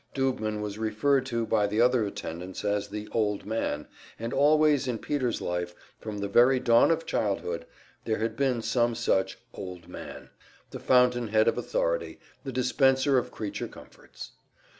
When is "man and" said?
3.45-4.33